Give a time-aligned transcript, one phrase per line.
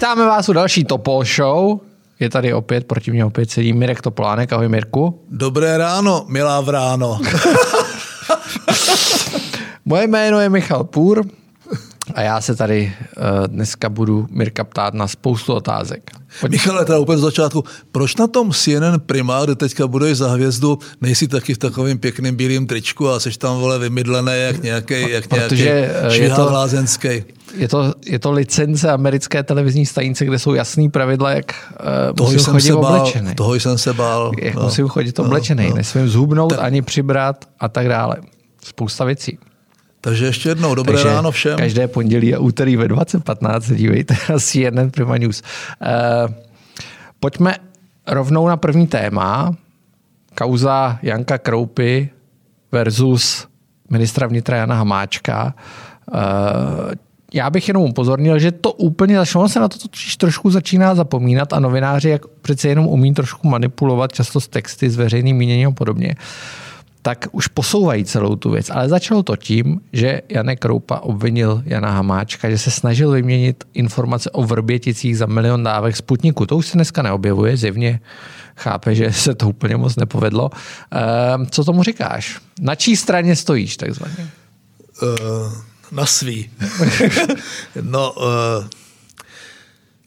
[0.00, 1.80] Vítáme vás u další Topol Show.
[2.20, 4.52] Je tady opět, proti mě opět sedí Mirek Topolánek.
[4.52, 5.20] Ahoj Mirku.
[5.30, 7.20] Dobré ráno, milá v ráno.
[9.84, 11.24] Moje jméno je Michal Půr
[12.14, 16.10] a já se tady uh, dneska budu Mirka ptát na spoustu otázek.
[16.40, 16.52] Pojď.
[16.52, 20.78] Michale, teda úplně z začátku, proč na tom CNN Prima, kde teďka budeš za hvězdu,
[21.00, 25.28] nejsi taky v takovém pěkném bílém tričku a jsi tam vole vymydlené jak nějaký, jak
[25.28, 27.24] Protože nějaký je to, lázenský.
[27.56, 32.30] Je to, je to licence americké televizní stanice, kde jsou jasný pravidla, jak uh, toho
[32.30, 33.34] musím jsem chodit se bál, oblečený.
[33.34, 34.32] Toho jsem se bál.
[34.42, 35.76] Jak no, musím chodit oblečený, no, no.
[35.76, 36.60] nesmím zhubnout, Ten...
[36.60, 38.16] ani přibrat a tak dále.
[38.64, 39.38] Spousta věcí.
[40.00, 41.58] Takže ještě jednou, dobré Takže ráno všem.
[41.58, 45.42] Každé pondělí a úterý ve 20.15 dívejte na CNN Prima News.
[45.80, 46.34] Uh,
[47.20, 47.56] pojďme
[48.06, 49.56] rovnou na první téma.
[50.34, 52.10] Kauza Janka Kroupy
[52.72, 53.46] versus
[53.90, 55.54] ministra vnitra Jana Hamáčka.
[56.14, 56.20] Uh,
[57.34, 61.52] já bych jenom upozornil, že to úplně začalo se na to totiž trošku začíná zapomínat
[61.52, 65.72] a novináři jak přece jenom umí trošku manipulovat často s texty, s veřejným míněním a
[65.72, 66.14] podobně.
[66.18, 66.69] Uh,
[67.02, 68.70] tak už posouvají celou tu věc.
[68.70, 74.30] Ale začalo to tím, že Janek Kroupa obvinil Jana Hamáčka, že se snažil vyměnit informace
[74.30, 76.46] o Vrběticích za milion dávek Sputniku.
[76.46, 78.00] To už se dneska neobjevuje, zjevně
[78.56, 80.50] chápe, že se to úplně moc nepovedlo.
[80.90, 82.40] Ehm, co tomu říkáš?
[82.60, 84.30] Na čí straně stojíš takzvaně?
[85.02, 85.52] Uh,
[85.92, 86.50] na svý.
[87.82, 88.79] no, uh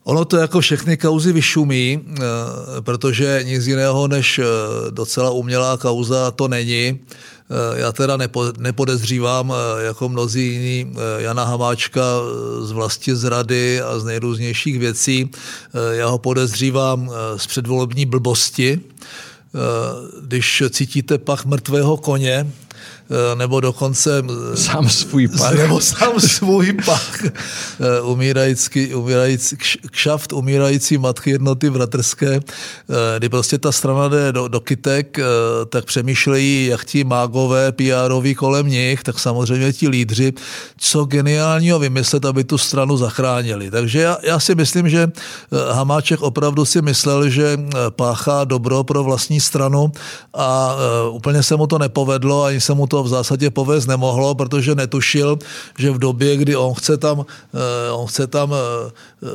[0.04, 2.20] Ono to jako všechny kauzy vyšumí, eh,
[2.80, 4.44] protože nic jiného než eh,
[4.90, 6.98] docela umělá kauza to není.
[7.50, 8.18] Eh, já teda
[8.58, 12.02] nepodezřívám, jako mnozí jiní, Jana Hamáčka
[12.60, 15.30] z vlasti zrady a z nejrůznějších věcí.
[15.90, 18.80] Já ho podezřívám z předvolební blbosti.
[20.20, 22.52] Když cítíte pach mrtvého koně,
[23.34, 24.22] nebo dokonce...
[24.52, 25.54] Eh, sám svůj pach.
[25.58, 27.24] Nebo sám svůj pach.
[27.24, 29.56] Eh, umírající, umírající,
[29.90, 32.40] kšaft umírající matky jednoty bratrské,
[33.18, 35.18] kdy prostě ta strana jde do, do kytek,
[35.68, 40.32] tak přemýšlejí, jak ti mágové pr kolem nich, tak samozřejmě ti lídři,
[40.76, 43.70] co geniálního vymyslet, aby tu stranu zachránili.
[43.70, 45.12] Takže já, já si myslím, že
[45.72, 47.58] Hamáček opravdu si myslel, že
[47.90, 49.92] páchá dobro pro vlastní stranu
[50.34, 50.76] a
[51.10, 54.74] úplně se mu to nepovedlo, ani se mu to to v zásadě povést nemohlo, protože
[54.74, 55.38] netušil,
[55.78, 59.26] že v době, kdy on chce tam, eh, on chce tam eh,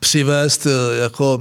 [0.00, 1.40] přivést eh, jako,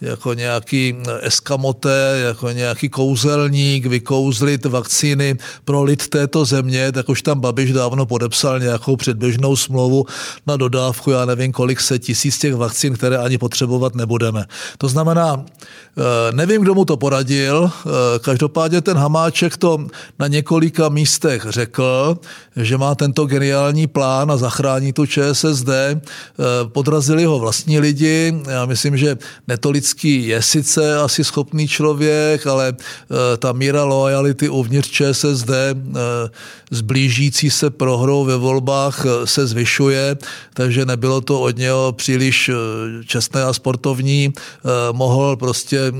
[0.00, 7.40] jako nějaký eskamoté, jako nějaký kouzelník, vykouzlit vakcíny pro lid této země, tak už tam
[7.40, 10.06] Babiš dávno podepsal nějakou předběžnou smlouvu
[10.46, 14.44] na dodávku, já nevím, kolik se tisíc těch vakcín, které ani potřebovat nebudeme.
[14.78, 15.44] To znamená,
[16.32, 17.70] nevím, kdo mu to poradil,
[18.20, 19.86] každopádně ten Hamáček to
[20.18, 22.18] na několika několika místech řekl,
[22.56, 25.68] že má tento geniální plán a zachrání tu ČSSD.
[25.68, 25.98] Eh,
[26.68, 28.34] podrazili ho vlastní lidi.
[28.48, 34.90] Já myslím, že Netolický je sice asi schopný člověk, ale eh, ta míra lojality uvnitř
[34.90, 35.50] ČSSD
[36.70, 40.16] zblížící eh, se prohrou ve volbách se zvyšuje,
[40.54, 42.50] takže nebylo to od něho příliš
[43.06, 44.32] čestné a sportovní.
[44.92, 45.92] Mohl prostě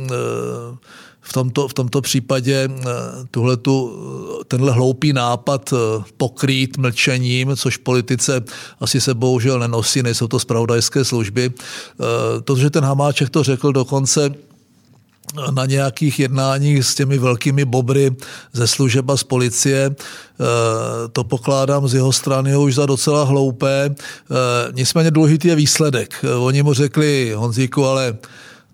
[1.27, 2.85] v tomto, v tomto případě eh,
[3.31, 3.93] tuhletu,
[4.41, 8.45] eh, tenhle hloupý nápad eh, pokrýt mlčením, což politice
[8.81, 11.51] asi se bohužel nenosí, nejsou to spravodajské služby.
[12.45, 14.31] To, že ten Hamáček to řekl dokonce
[15.51, 18.17] na nějakých jednáních s těmi velkými bobry
[18.53, 19.97] ze služeb a z policie.
[21.13, 23.95] To pokládám z jeho strany už za docela hloupé.
[24.73, 26.25] Nicméně důležitý je výsledek.
[26.39, 28.17] Oni mu řekli, Honzíku, ale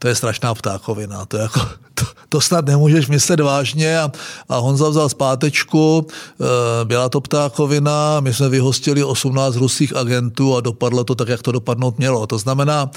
[0.03, 1.27] to je strašná ptákovina.
[1.27, 1.61] To, jako,
[1.95, 3.99] to, to snad nemůžeš myslet vážně.
[3.99, 4.13] A,
[4.49, 10.61] a Honza vzal zpátečku, e, byla to ptákovina, my jsme vyhostili 18 ruských agentů a
[10.61, 12.27] dopadlo to tak, jak to dopadnout mělo.
[12.27, 12.91] To znamená,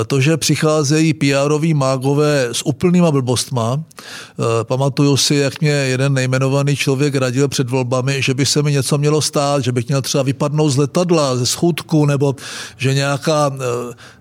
[0.00, 6.14] e, to, že přicházejí pr mágové s úplnýma blbostma, e, pamatuju si, jak mě jeden
[6.14, 10.02] nejmenovaný člověk radil před volbami, že by se mi něco mělo stát, že bych měl
[10.02, 12.36] třeba vypadnout z letadla, ze schůdku, nebo
[12.76, 13.52] že nějaká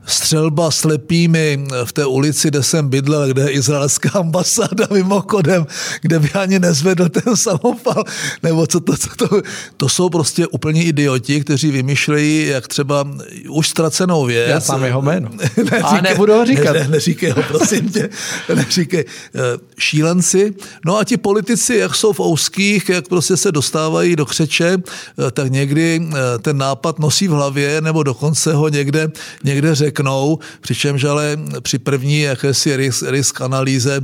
[0.08, 4.22] střelba slepými v té ulici, kde jsem bydlel, kde je izraelská
[4.58, 5.68] ambasáda mimochodem,
[6.02, 8.04] kde by ani nezvedl ten samopal,
[8.44, 9.42] nebo co to, co to,
[9.78, 13.08] to jsou prostě úplně idioti, kteří vymýšlejí, jak třeba
[13.50, 14.50] už ztracenou věc.
[14.50, 15.30] Já sám jeho jméno.
[15.58, 16.74] neříkej, A nebudu ho říkat.
[16.74, 18.10] Ne, ne, neříkej ho, prosím tě.
[18.56, 19.06] Neříkej.
[19.36, 19.40] Eh,
[19.78, 20.54] šílenci.
[20.86, 25.32] No a ti politici, jak jsou v ouských, jak prostě se dostávají do křeče, eh,
[25.32, 29.12] tak někdy eh, ten nápad nosí v hlavě, nebo dokonce ho někde,
[29.44, 34.02] někde řeknou, přičemž ale při první jakési risk, risk analýze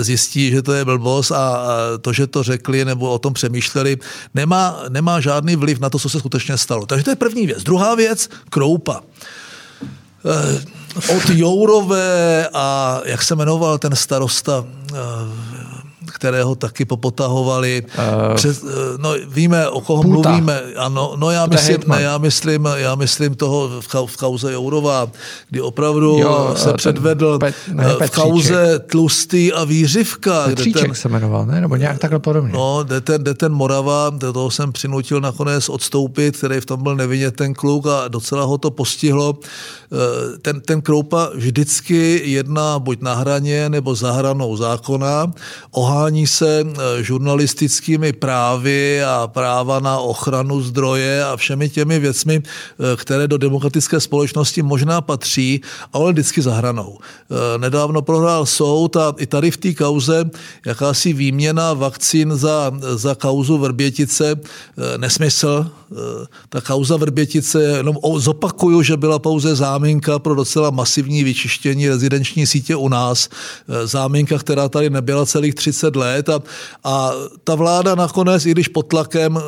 [0.00, 1.66] zjistí, že to je blbost a
[2.00, 3.98] to, že to řekli nebo o tom přemýšleli,
[4.34, 6.86] nemá, nemá žádný vliv na to, co se skutečně stalo.
[6.86, 7.62] Takže to je první věc.
[7.62, 9.00] Druhá věc, kroupa.
[10.24, 10.60] E,
[11.16, 14.64] od Jourové a jak se jmenoval ten starosta
[16.18, 17.82] kterého taky popotahovali.
[17.98, 18.64] Uh, Přes,
[18.98, 20.28] no, víme, o koho Půta.
[20.30, 20.62] mluvíme.
[20.76, 25.08] Ano, no já myslím, ne, já myslím, já myslím toho v, kauze Jourova,
[25.50, 30.44] kdy opravdu jo, se předvedl pet, ne, v kauze Tlustý a Výřivka.
[30.44, 31.60] Petříček ten, se jmenoval, ne?
[31.60, 32.52] Nebo nějak takhle podobně.
[32.52, 36.82] No, kde ten, kde ten Morava, do toho jsem přinutil nakonec odstoupit, který v tom
[36.82, 39.38] byl nevinně ten kluk a docela ho to postihlo.
[39.92, 45.32] Eh, ten, ten Kroupa vždycky jedná buď na hraně nebo za hranou zákona,
[45.70, 52.96] ohání se eh, žurnalistickými právy a práva na ochranu zdroje a všemi těmi věcmi, eh,
[52.96, 55.60] které do demokratické společnosti možná patří,
[55.92, 56.98] ale vždycky za hranou.
[57.56, 60.30] Nedávno prohrál soud a i tady v té kauze
[60.66, 64.40] jakási výměna vakcín za, za kauzu Vrbětice
[64.96, 65.70] nesmysl.
[66.48, 72.76] Ta kauza Vrbětice, jenom zopakuju, že byla pouze záminka pro docela masivní vyčištění rezidenční sítě
[72.76, 73.28] u nás.
[73.84, 76.40] Záminka, která tady nebyla celých 30 let a,
[76.84, 77.10] a
[77.44, 79.40] ta vláda nakonec, i když pod tlakem, e,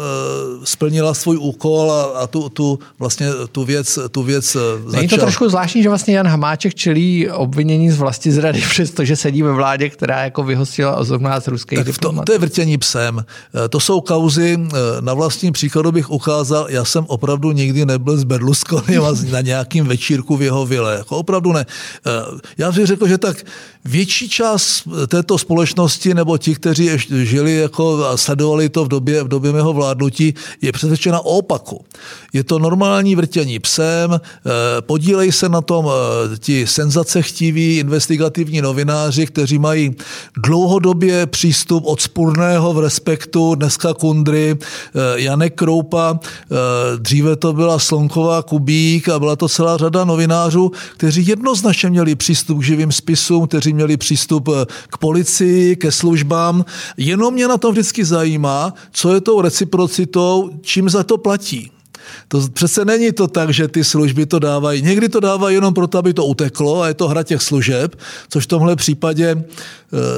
[0.64, 4.96] splnila svůj úkol a, a tu, tu, vlastně tu věc, tu věc začala.
[4.96, 9.42] Není to trošku zvláštní, že vlastně Jan Hamáček čelí obvinění z vlasti zrady, přestože sedí
[9.42, 13.24] ve vládě, která jako vyhostila 18 ruských tak to, to je vrtění psem.
[13.64, 14.58] E, to jsou kauzy,
[15.00, 20.20] na vlastním příkladu bych ukázal, já jsem opravdu nikdy nebyl s Berlusconem na nějakým večíru
[20.20, 20.94] sbírku v jeho vile.
[20.94, 21.66] Jako opravdu ne.
[22.06, 22.10] Eh,
[22.58, 23.36] já bych řekl, že tak
[23.84, 29.22] větší část této společnosti nebo ti, kteří ještě žili jako a sledovali to v době,
[29.22, 31.84] v době mého vládnutí, je přesvědčena o opaku.
[32.32, 34.20] Je to normální vrtění psem, eh,
[34.80, 39.94] podílej se na tom eh, ti senzace chtiví investigativní novináři, kteří mají
[40.36, 44.56] dlouhodobě přístup od spurného v respektu, dneska Kundry,
[45.16, 46.18] Janek Kroupa,
[46.98, 52.58] dříve to byla Slonková Kubík a byla to celá řada novinářů, kteří jednoznačně měli přístup
[52.58, 55.92] k živým spisům, kteří měli přístup eh, k policii, ke
[56.30, 56.64] službám.
[56.96, 61.70] Jenom mě na tom vždycky zajímá, co je tou reciprocitou, čím za to platí.
[62.28, 64.82] To přece není to tak, že ty služby to dávají.
[64.82, 67.94] Někdy to dávají jenom proto, aby to uteklo a je to hra těch služeb,
[68.28, 69.44] což v tomhle případě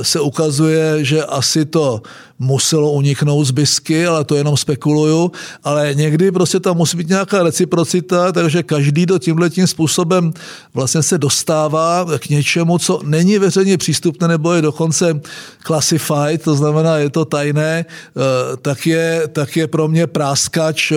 [0.02, 2.02] se ukazuje, že asi to
[2.42, 5.32] muselo uniknout z bisky, ale to jenom spekuluju,
[5.64, 10.32] ale někdy prostě tam musí být nějaká reciprocita, takže každý do tímhle tím způsobem
[10.74, 15.20] vlastně se dostává k něčemu, co není veřejně přístupné nebo je dokonce
[15.66, 20.92] classified, to znamená, je to tajné, eh, tak je, tak je pro mě práskač,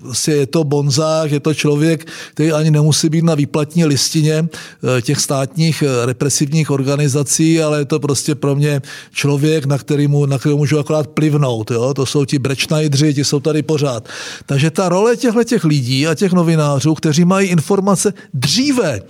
[0.00, 5.02] vlastně je to bonzák, je to člověk, který ani nemusí být na výplatní listině eh,
[5.02, 8.82] těch státních represivních organizací, ale to prostě pro mě
[9.12, 11.70] člověk, na kterému, na kterému můžu akorát plivnout.
[11.70, 11.94] Jo?
[11.94, 14.08] To jsou ti brečnajdři, ti jsou tady pořád.
[14.46, 19.00] Takže ta role těchto těch lidí a těch novinářů, kteří mají informace dříve,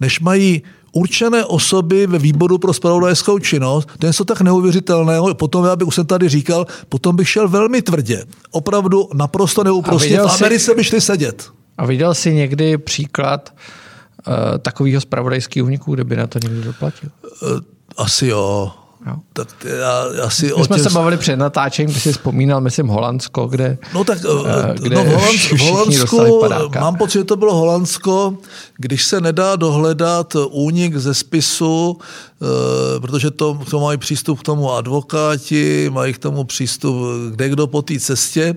[0.00, 0.62] než mají
[0.92, 5.88] určené osoby ve výboru pro spravodajskou činnost, to je něco tak neuvěřitelného, potom já bych
[5.88, 8.24] už jsem tady říkal, potom bych šel velmi tvrdě.
[8.50, 10.20] Opravdu naprosto neúprostně.
[10.20, 11.50] V Americe by šli sedět.
[11.78, 17.10] A viděl jsi někdy příklad uh, takového spravodajského úniku, kde by na to někdo doplatil?
[17.42, 17.60] Uh,
[17.98, 18.72] asi jo.
[19.06, 19.14] Jo.
[19.32, 20.82] Tak já, asi My jsme těch...
[20.82, 25.04] se bavili před natáčením, když jsi vzpomínal, myslím, Holandsko, kde, no tak, eh, kde no
[25.04, 26.48] v, Holand, v Holandsku,
[26.80, 28.34] mám pocit, že to bylo Holandsko,
[28.76, 34.72] když se nedá dohledat únik ze spisu, eh, protože to, to mají přístup k tomu
[34.72, 36.96] advokáti, mají k tomu přístup
[37.30, 38.56] kde kdo po té cestě,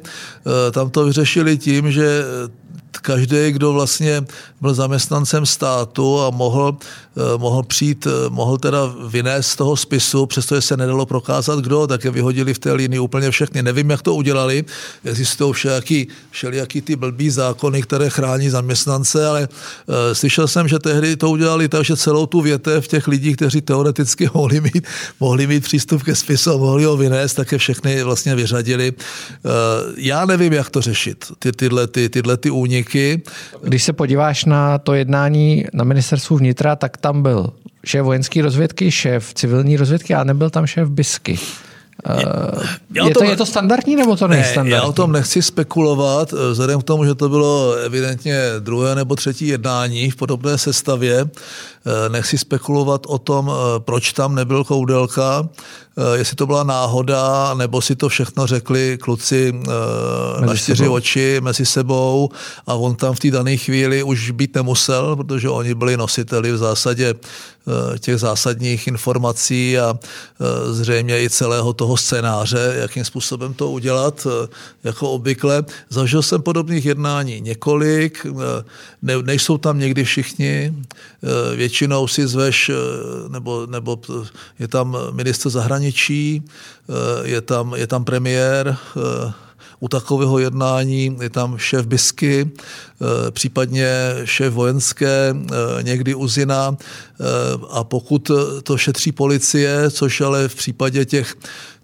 [0.67, 2.23] eh, tam to vyřešili tím, že
[2.97, 4.25] každý, kdo vlastně
[4.61, 10.25] byl zaměstnancem státu a mohl, eh, mohl přijít, eh, mohl teda vynést z toho spisu,
[10.25, 13.63] přestože se nedalo prokázat kdo, tak je vyhodili v té linii úplně všechny.
[13.63, 14.65] Nevím, jak to udělali,
[15.05, 21.15] existují všelijaký, všelijaký ty blbý zákony, které chrání zaměstnance, ale uh, slyšel jsem, že tehdy
[21.15, 24.87] to udělali tak, že celou tu větev těch lidí, kteří teoreticky mohli mít,
[25.19, 28.93] mohli mít přístup ke spisu, mohli ho vynést, tak je všechny vlastně vyřadili.
[29.97, 33.21] Já nevím, jak to řešit, ty, tyhle, ty, tyhle ty úniky úniky.
[33.63, 37.53] Když se podíváš na to jednání na ministerstvu vnitra, tak tam byl
[37.85, 41.39] šéf vojenské rozvědky, šéf civilní rozvědky a nebyl tam šéf BISky.
[42.09, 42.25] Je,
[42.93, 44.71] eh, je, tom, to, je to standardní nebo to není standardní?
[44.71, 49.15] Já o tom nechci spekulovat, eh, vzhledem k tomu, že to bylo evidentně druhé nebo
[49.15, 51.25] třetí jednání v podobné sestavě.
[51.25, 55.49] Eh, nechci spekulovat o tom, proč tam nebyl Koudelka.
[56.13, 60.93] Jestli to byla náhoda, nebo si to všechno řekli kluci mezi na čtyři sebou.
[60.93, 62.29] oči mezi sebou
[62.67, 66.57] a on tam v té dané chvíli už být nemusel, protože oni byli nositeli v
[66.57, 67.15] zásadě
[67.67, 74.27] Eh, těch zásadních informací a eh, zřejmě i celého toho scénáře, jakým způsobem to udělat,
[74.27, 74.47] eh,
[74.83, 75.63] jako obvykle.
[75.89, 78.25] Zažil jsem podobných jednání několik,
[79.01, 80.73] ne, nejsou tam někdy všichni,
[81.55, 82.71] většinou si zveš,
[83.27, 83.99] nebo, nebo
[84.59, 85.80] je tam minister zahraničí,
[87.23, 88.77] je tam, je tam premiér,
[89.81, 93.89] u takového jednání je tam šéf BISky, eh, případně
[94.25, 96.77] šéf vojenské, eh, někdy uzina.
[96.77, 97.23] Eh,
[97.69, 98.31] a pokud
[98.63, 101.35] to šetří policie, což ale v případě těch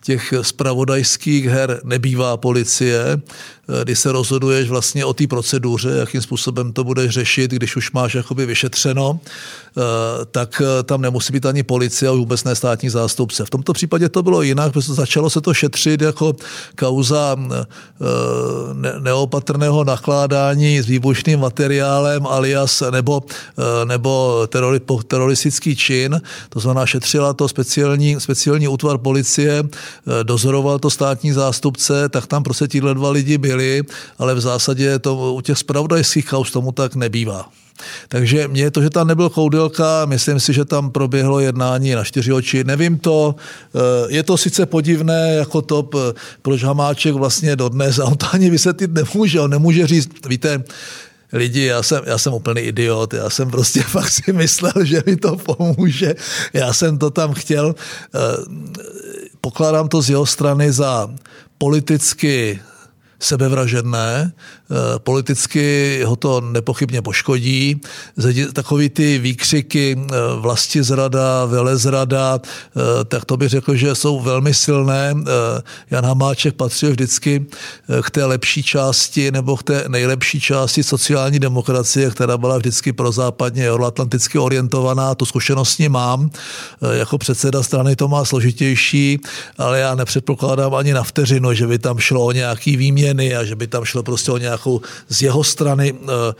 [0.04, 6.74] těch spravodajských her nebývá policie, Eh, kdy se rozhoduješ vlastně o té proceduře, jakým způsobem
[6.74, 9.20] to budeš řešit, když už máš jakoby vyšetřeno,
[9.78, 9.82] eh,
[10.32, 13.46] tak eh, tam nemusí být ani policie a vůbec ne státní zástupce.
[13.46, 16.36] V tomto případě to bylo jinak, protože začalo se to šetřit jako
[16.76, 17.36] kauza
[19.00, 23.24] neopatrného nakládání s výbušným materiálem alias nebo,
[23.86, 26.22] nebo terori, teroristický čin.
[26.50, 29.64] To znamená, šetřila to speciální, speciální útvar policie,
[30.24, 33.84] dozoroval to státní zástupce, tak tam prostě tíhle dva lidi byli byli,
[34.18, 37.50] ale v zásadě to u těch spravodajských kaus tomu tak nebývá.
[38.10, 42.34] Takže mě to, že tam nebyl Koudelka, myslím si, že tam proběhlo jednání na čtyři
[42.34, 42.64] oči.
[42.64, 45.90] Nevím to, eh, je to sice podivné jako to,
[46.42, 50.64] proč Hamáček vlastně dodnes, a on to ani vysvětlit nemůže, on nemůže říct, víte,
[51.34, 55.16] lidi, já jsem, já jsem úplný idiot, já jsem prostě fakt si myslel, že mi
[55.16, 56.16] to pomůže,
[56.54, 58.20] já jsem to tam chtěl, eh,
[59.42, 61.14] pokládám to z jeho strany za
[61.58, 62.60] politicky
[63.20, 64.32] sebevražedné,
[64.98, 67.82] politicky ho to nepochybně poškodí.
[68.54, 74.54] Takový ty výkřiky eh, vlasti zrada, velezrada, eh, tak to bych řekl, že jsou velmi
[74.54, 75.14] silné.
[75.92, 77.46] Jan Hamáček patřil vždycky
[78.02, 83.72] k té lepší části nebo k té nejlepší části sociální demokracie, která byla vždycky prozápadně
[83.72, 85.16] euroatlanticky orientovaná.
[85.16, 86.30] Tu zkušenost mám.
[86.92, 89.20] Jako předseda strany to má složitější,
[89.58, 93.44] ale já nepředpokládám ani na vteřinu, že by tam šlo o nějaký výměr změny a
[93.44, 96.34] že by tam šlo prostě o nějakou z jeho strany eh,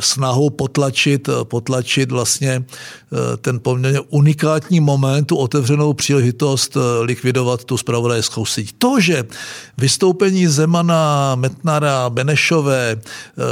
[0.00, 7.76] snahu potlačit, potlačit vlastně eh, ten poměrně unikátní moment, tu otevřenou příležitost eh, likvidovat tu
[7.76, 8.74] spravodajskou síť.
[8.78, 9.24] To, že
[9.78, 13.42] vystoupení Zemana, Metnara, Benešové, eh,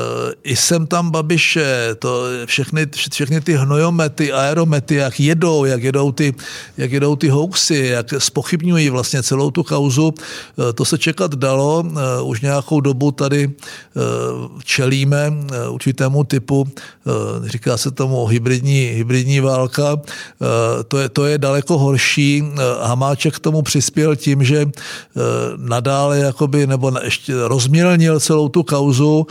[0.42, 6.34] i sem tam Babiše, to všechny, všechny ty hnojomety, aeromety, jak jedou, jak jedou ty,
[6.76, 10.14] jak jedou ty hoaxy, jak spochybňují vlastně celou tu kauzu,
[10.74, 11.84] to se čekat dalo.
[12.22, 13.50] Už nějakou dobu tady
[14.64, 15.32] čelíme
[15.70, 21.78] určitému typu, eh, říká se tomu hybridní, hybridní válka, eh, to je, to je daleko
[21.78, 22.42] horší.
[22.44, 24.66] Eh, Hamáček k tomu přispěl tím, že
[25.56, 29.26] nadále jakoby, nebo ještě rozmělnil celou tu kauzu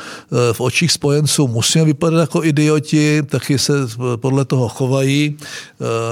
[0.51, 1.47] v očích spojenců.
[1.47, 3.73] Musíme vypadat jako idioti, taky se
[4.15, 5.37] podle toho chovají.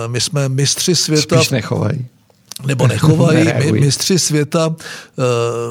[0.07, 1.37] My jsme mistři světa.
[1.37, 2.12] Spíš nechovají
[2.65, 5.21] nebo nechovají mistři světa eh,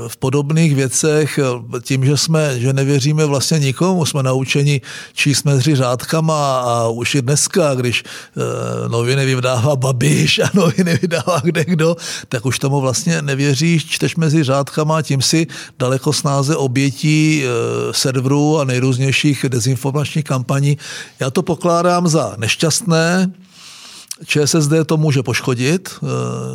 [0.09, 1.39] v podobných věcech
[1.81, 4.81] tím, že jsme, že nevěříme vlastně nikomu, jsme naučeni
[5.13, 11.41] číst mezi řádkama a už i dneska, když eh, noviny vydává Babiš a noviny vydává
[11.45, 11.97] kde kdo,
[12.29, 15.47] tak už tomu vlastně nevěříš, čteš mezi řádkama a tím si
[15.79, 17.49] daleko snáze obětí eh,
[17.93, 20.79] serverů a nejrůznějších dezinformačních kampaní.
[21.21, 23.33] Já to pokládám za nešťastné,
[24.27, 26.07] ČSSD to může poškodit, eh,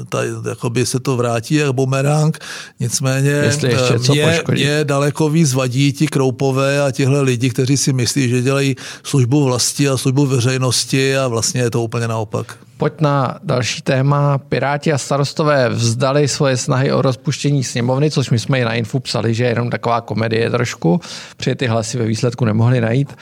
[0.10, 2.38] tady jakoby se to vrátí jak bumerang,
[2.80, 7.50] nicméně Jestli ještě eh, co mě, mě daleko víc vadí ti kroupové a tihle lidi,
[7.50, 12.08] kteří si myslí, že dělají službu vlasti a službu veřejnosti a vlastně je to úplně
[12.08, 12.58] naopak.
[12.78, 14.38] Pojď na další téma.
[14.38, 19.00] Piráti a starostové vzdali svoje snahy o rozpuštění sněmovny, což my jsme i na Infu
[19.00, 21.02] psali, že je jenom taková komedie trošku,
[21.38, 23.14] protože ty hlasy ve výsledku nemohli najít.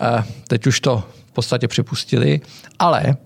[0.00, 2.40] Eh, teď už to v podstatě připustili,
[2.78, 3.16] ale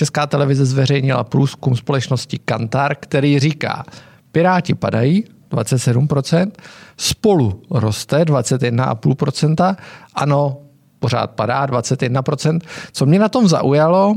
[0.00, 3.84] Česká televize zveřejnila průzkum společnosti Kantar, který říká,
[4.32, 6.50] Piráti padají 27%,
[6.96, 9.76] spolu roste 21,5%,
[10.14, 10.56] ano,
[10.98, 12.60] pořád padá 21%.
[12.92, 14.16] Co mě na tom zaujalo,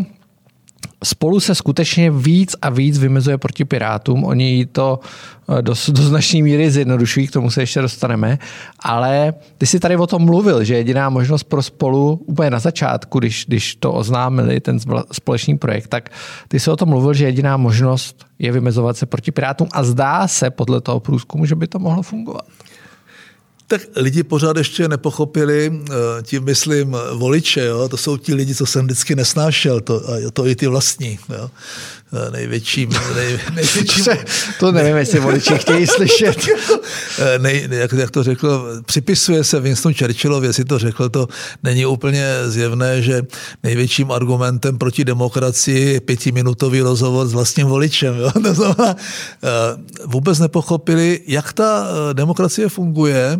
[1.03, 4.23] spolu se skutečně víc a víc vymezuje proti Pirátům.
[4.23, 4.99] Oni to
[5.49, 8.39] eh, do, do značné míry zjednodušují, k tomu se ještě dostaneme,
[8.79, 13.19] ale ty jsi tady o tom mluvil, že jediná možnost pro spolu úplně na začátku,
[13.19, 14.79] když, když to oznámili, ten
[15.11, 16.09] společný projekt, tak
[16.47, 20.27] ty jsi o tom mluvil, že jediná možnost je vymezovat se proti Pirátům a zdá
[20.27, 22.45] se podle toho průzkumu, že by to mohlo fungovat.
[23.67, 25.93] Tak lidi pořád ještě nepochopili, eh,
[26.23, 27.89] tím myslím voliče, jo?
[27.89, 31.19] to jsou ti lidi, co jsem vždycky nesnášel, to, a to i ty vlastní.
[31.29, 31.49] Jo?
[32.15, 34.05] Eh, největším, nej, největším...
[34.59, 36.37] to nevím, jestli voliči chtějí slyšet.
[37.19, 41.27] Eh, nej, jak, jak, to řekl, připisuje se Winston Churchillovi, jestli to řekl, to
[41.63, 43.21] není úplně zjevné, že
[43.63, 48.15] největším argumentem proti demokracii je pětiminutový rozhovor s vlastním voličem.
[48.17, 48.31] Jo?
[48.43, 48.95] To znamená,
[50.05, 53.39] vůbec nepochopili, jak ta demokracie funguje,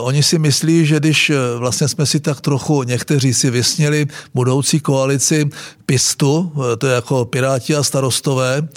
[0.00, 4.80] oni si myslí, že když eh, vlastně jsme si tak trochu někteří si vysněli budoucí
[4.80, 5.50] koalici
[5.86, 8.68] PISTu, eh, to je jako Piráti a starostové.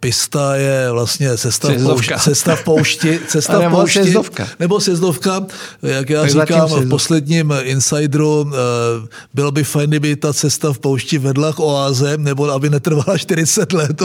[0.00, 3.20] Pista je vlastně cesta, v poušti, cesta v poušti.
[3.28, 4.48] Cesta v poušti sezdovka.
[4.60, 5.46] Nebo sezdovka.
[5.82, 8.52] Jak já tak říkám v posledním Insideru,
[9.34, 13.72] bylo by fajn, kdyby ta cesta v poušti vedla k oáze, nebo aby netrvala 40
[13.72, 14.02] let.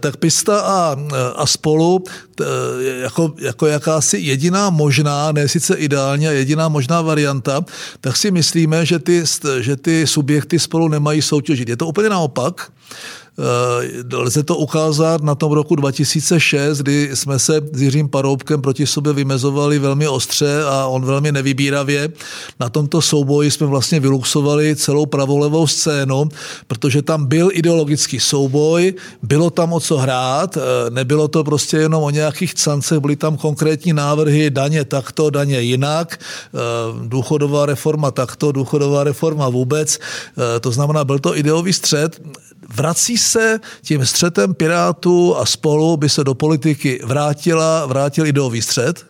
[0.00, 0.96] Tak Pista a,
[1.36, 2.04] a spolu
[3.00, 7.64] jako, jako jakási jediná možná, ne sice ideální, a jediná možná varianta,
[8.00, 9.24] tak si myslíme, že ty,
[9.60, 11.68] že ty subjekty spolu nemají soutěžit.
[11.68, 12.72] Je to úplně naopak.
[13.38, 18.86] Eh, lze to ukázat na tom roku 2006, kdy jsme se s Jiřím Paroubkem proti
[18.86, 22.08] sobě vymezovali velmi ostře a on velmi nevybíravě.
[22.60, 26.28] Na tomto souboji jsme vlastně vyluxovali celou pravolevou scénu,
[26.66, 30.60] protože tam byl ideologický souboj, bylo tam o co hrát, eh,
[30.90, 36.18] nebylo to prostě jenom o nějakých cancech, byly tam konkrétní návrhy, daně takto, daně jinak,
[36.20, 36.58] eh,
[37.06, 39.98] důchodová reforma takto, důchodová reforma vůbec.
[40.60, 42.20] To znamená, byl to ideový střed
[42.74, 49.06] vrací se tím střetem Pirátů a spolu by se do politiky vrátila, vrátil ideový střed,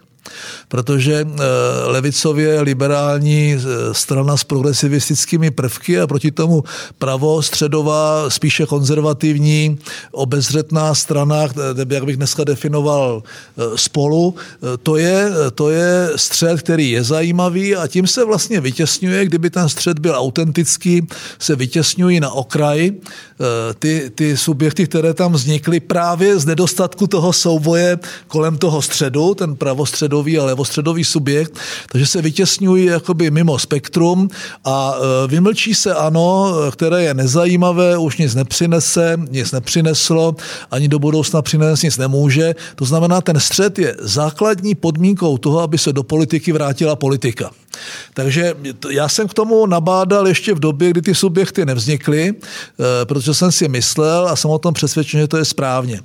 [0.69, 1.43] protože eh,
[1.85, 6.65] levicově liberální eh, strana s progresivistickými prvky a proti tomu
[6.99, 9.79] pravostředová, spíše konzervativní,
[10.13, 11.49] obezřetná strana,
[11.89, 14.35] jak bych dneska definoval eh, spolu,
[14.83, 19.69] to je, to je střed, který je zajímavý a tím se vlastně vytěsňuje, kdyby ten
[19.69, 21.07] střed byl autentický,
[21.39, 22.93] se vytěsňují na okraj
[23.79, 29.57] ty, ty subjekty, které tam vznikly právě z nedostatku toho souboje kolem toho středu, ten
[29.57, 31.59] pravostředový pravostředový a levostředový subjekt,
[31.93, 34.29] takže se vytěsňují jakoby mimo spektrum
[34.65, 40.37] a e, vymlčí se ano, které je nezajímavé, už nic nepřinese, nic nepřineslo,
[40.71, 42.55] ani do budoucna přinést nic nemůže.
[42.77, 47.51] To znamená, ten střed je základní podmínkou toho, aby se do politiky vrátila politika.
[48.15, 48.55] Takže
[48.91, 52.35] já jsem k tomu nabádal ještě v době, kdy ty subjekty nevznikly, e,
[53.05, 56.01] protože jsem si myslel a jsem o tom přesvědčen, že to je správně.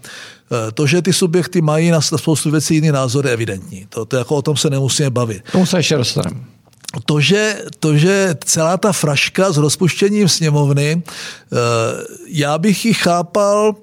[0.51, 3.85] Eh, to, že ty subjekty mají na spoustu věcí jiný názor, je evidentní.
[3.89, 5.43] To, to jako o tom se nemusíme bavit.
[5.51, 6.41] Tomu se ještě dostaneme
[7.05, 11.55] to že, to, že celá ta fraška s rozpuštěním sněmovny, eh,
[12.27, 13.75] já bych ji chápal,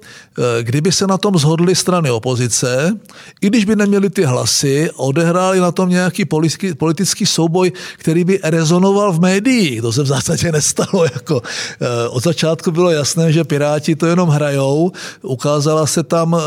[0.61, 2.97] kdyby se na tom zhodly strany opozice,
[3.41, 8.39] i když by neměli ty hlasy, odehráli na tom nějaký politický, politický souboj, který by
[8.43, 9.81] rezonoval v médiích.
[9.81, 11.05] To se v zásadě nestalo.
[11.17, 11.41] Jako,
[11.81, 14.91] eh, od začátku bylo jasné, že Piráti to jenom hrajou.
[15.21, 16.37] Ukázala se tam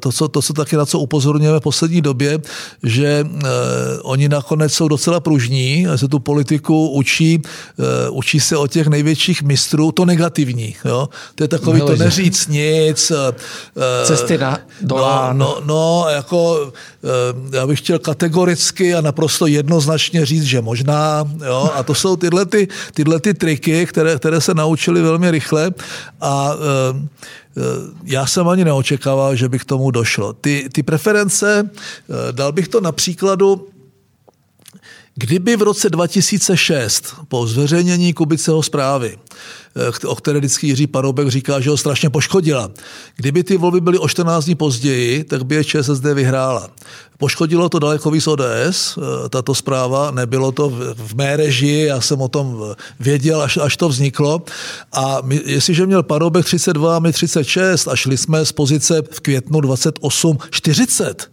[0.00, 2.38] to, co, to, co taky na co upozorňujeme v poslední době,
[2.82, 3.26] že
[4.02, 7.42] oni nakonec jsou docela pružní, se tu politiku učí,
[8.10, 10.74] učí se o těch největších mistrů, to negativní.
[10.84, 11.08] Jo?
[11.34, 13.12] To je takový to neříct nic.
[13.74, 15.38] Uh, Cesty na dolán.
[15.38, 16.70] No, no, no jako uh,
[17.54, 21.24] já bych chtěl kategoricky a naprosto jednoznačně říct, že možná.
[21.46, 21.70] Jo?
[21.74, 25.70] A to jsou tyhle, ty, tyhle ty triky, které, které se naučili velmi rychle
[26.20, 26.60] a uh,
[28.04, 30.32] já jsem ani neočekával, že by k tomu došlo.
[30.32, 31.70] Ty, ty preference,
[32.32, 33.68] dal bych to na příkladu
[35.16, 39.63] Kdyby v roce 2006 po zveřejnění Kubiceho zprávy Eh,
[40.06, 42.70] o které vždycky Jiří Paroubek říká, že ho strašně poškodila.
[43.16, 46.70] Kdyby ty volby byly o 14 dní později, tak by je ČSSD vyhrála.
[47.18, 52.20] Poškodilo to daleko víc ODS, eh, tato zpráva, nebylo to v mé režii, já jsem
[52.20, 54.42] o tom věděl, až, až to vzniklo.
[54.92, 59.20] A my, jestliže měl Paroubek 32 a my 36 a šli jsme z pozice v
[59.20, 61.30] květnu 28 40,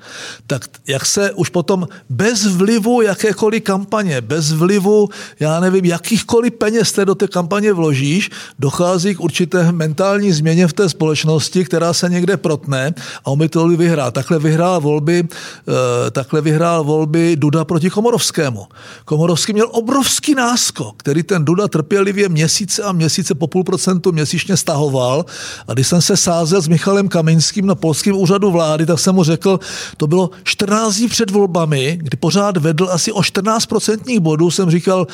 [0.48, 6.92] tak jak se už potom bez vlivu jakékoliv kampaně, bez vlivu, já nevím, jakýchkoliv peněz
[6.92, 12.10] té do té kampaně vložíš, dochází k určité mentální změně v té společnosti, která se
[12.10, 12.94] někde protne
[13.26, 14.12] a to vyhrál.
[14.12, 18.68] Takhle vyhrál volby, eh, takhle vyhrál volby Duda proti Komorovskému.
[19.06, 24.58] Komorovský měl obrovský náskok, který ten Duda trpělivě měsíce a měsíce po půl procentu měsíčně
[24.58, 25.26] stahoval.
[25.68, 29.24] A když jsem se sázel s Michalem Kaminským na polském úřadu vlády, tak jsem mu
[29.24, 29.60] řekl,
[29.98, 35.08] to bylo 14 dní před volbami, kdy pořád vedl asi o 14% bodů, jsem říkal,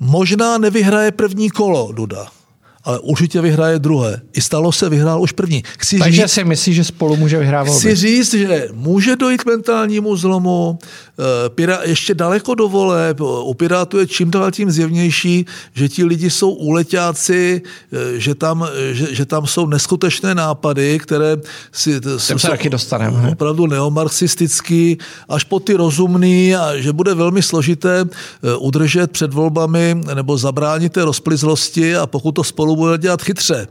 [0.00, 2.37] možná nevyhraje první kolo Duda
[2.84, 4.20] ale určitě vyhraje druhé.
[4.32, 5.62] I stalo se, vyhrál už první.
[5.78, 7.74] Chci Takže říct, si myslí, že spolu může vyhrávat.
[7.74, 10.78] Chci říct, že může dojít k mentálnímu zlomu,
[11.18, 16.04] eh, Pira, ještě daleko do voleb, u Pirátů je čím dál tím zjevnější, že ti
[16.04, 17.62] lidi jsou úletáci,
[17.92, 21.36] eh, že tam, že, že tam jsou neskutečné nápady, které
[21.72, 23.30] si, jsou, se taky dostaneme.
[23.30, 30.00] opravdu neomarxistický, až po ty rozumný a že bude velmi složité eh, udržet před volbami
[30.14, 33.68] nebo zabránit té rozplizlosti a pokud to spolu bude dělat chytře.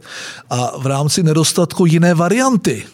[0.49, 2.86] A v rámci nedostatku jiné varianty,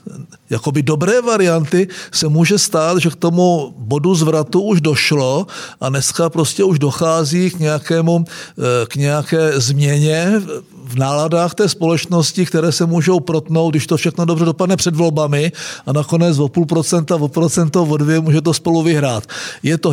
[0.49, 5.47] jakoby dobré varianty, se může stát, že k tomu bodu zvratu už došlo
[5.81, 10.41] a dneska prostě už dochází k nějakému, eh, k nějaké změně
[10.83, 15.51] v náladách té společnosti, které se můžou protnout, když to všechno dobře dopadne před volbami
[15.85, 19.23] a nakonec o půl procenta, o procento, o dvě může to spolu vyhrát.
[19.63, 19.89] Je to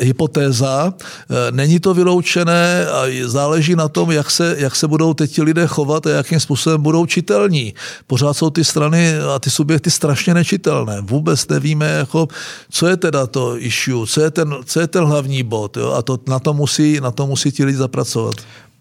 [0.00, 5.30] hypotéza, eh, není to vyloučené a záleží na tom, jak se, jak se budou teď
[5.30, 7.74] ti lidé chovat a jakým způsobem budou čitelní.
[8.06, 11.00] Pořád jsou ty strany a ty subjekty strašně nečitelné.
[11.00, 12.28] Vůbec nevíme, jako,
[12.70, 15.76] co je teda to issue, co je ten, co je ten hlavní bod.
[15.76, 15.92] Jo?
[15.92, 18.34] A to, na, to musí, na to musí ti lidi zapracovat.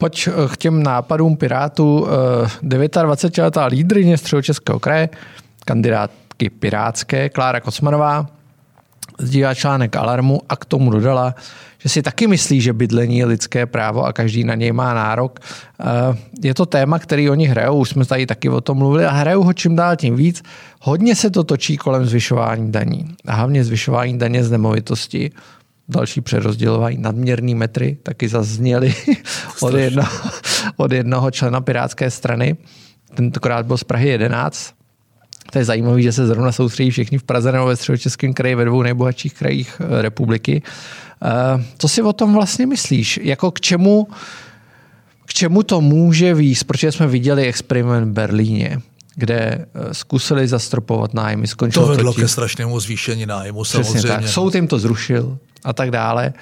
[0.04, 2.08] Pojď eh, k těm nápadům Pirátů.
[2.62, 5.10] 29-letá eh, lídrině středočeského kraje,
[5.66, 8.28] kandidátky Pirátské, Klára Kocmanová,
[9.20, 11.36] sdílá článek Alarmu a k tomu dodala,
[11.80, 15.40] že si taky myslí, že bydlení je lidské právo a každý na něj má nárok.
[15.40, 15.86] Eh,
[16.42, 19.44] je to téma, který oni hrajou, už jsme tady taky o tom mluvili a hrajou
[19.44, 20.44] ho čím dál tím víc.
[20.82, 25.32] Hodně se to točí kolem zvyšování daní a hlavně zvyšování daně z nemovitosti
[25.90, 28.96] další přerozdělování, nadměrný metry, taky zazněly
[29.62, 30.10] od jednoho,
[30.78, 32.58] od jednoho člena Pirátské strany.
[33.16, 34.74] Tentokrát byl z Prahy 11.
[35.52, 38.66] To je zajímavé, že se zrovna soustředí všichni v Praze nebo ve středočeském kraji, ve
[38.66, 40.62] dvou nejbohatších krajích eh, republiky.
[41.24, 43.20] Eh, co si o tom vlastně myslíš?
[43.24, 44.08] Jako k čemu,
[45.26, 46.64] k čemu to může víc?
[46.64, 48.82] Protože jsme viděli experiment v Berlíně,
[49.16, 51.48] kde eh, zkusili zastropovat nájmy.
[51.48, 52.24] Skončilo to vedlo to tím.
[52.24, 54.00] ke strašnému zvýšení nájmu, samozřejmě.
[54.00, 54.28] Přesně tak.
[54.28, 56.34] Soud jim to zrušil a tak dále.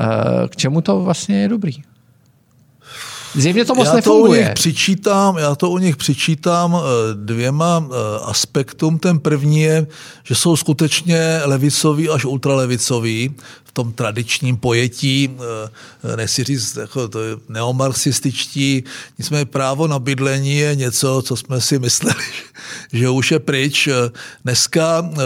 [0.00, 1.72] Eh, k čemu to vlastně je dobrý?
[3.34, 4.42] Zjevně to moc já nefunguje.
[4.42, 7.88] To u nich přičítám, já to u nich přičítám eh, dvěma
[8.24, 8.98] aspektům.
[8.98, 9.86] Ten první je,
[10.24, 13.34] že jsou skutečně levicoví až ultralevicoví
[13.70, 18.84] v tom tradičním pojetí, eh, nechci říct, jako to je neomarxističtí,
[19.18, 22.24] nicméně právo na bydlení je něco, co jsme si mysleli,
[22.92, 23.88] že už je pryč.
[24.44, 25.18] Dneska, eh,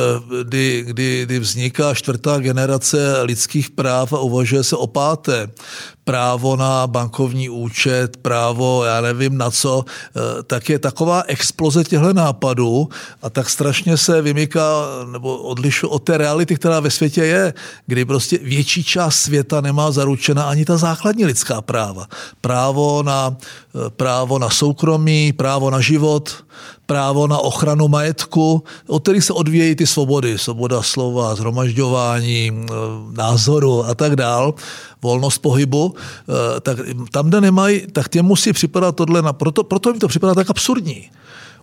[0.44, 5.48] kdy, kdy, kdy vzniká čtvrtá generace lidských práv a uvažuje se o páté,
[6.04, 12.12] právo na bankovní účet, právo, já nevím na co, eh, tak je taková exploze těchto
[12.12, 12.88] nápadů
[13.22, 17.54] a tak strašně se vymyká nebo odlišuje od té reality, která ve světě je,
[17.86, 22.06] kdy prostě větší část světa nemá zaručena ani ta základní lidská práva.
[22.40, 26.44] Právo na, eh, právo na soukromí, právo na život,
[26.86, 30.38] právo na ochranu majetku, od kterých se odvíjejí ty svobody.
[30.38, 32.72] Svoboda slova, zhromažďování, eh,
[33.12, 34.54] názoru a tak dál
[35.02, 36.78] volnost pohybu, eh, tak
[37.10, 40.50] tam, kde nemají, tak těm musí připadat tohle, na, proto, proto jim to připadá tak
[40.50, 41.10] absurdní.